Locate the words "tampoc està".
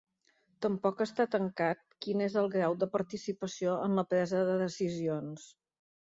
0.65-1.25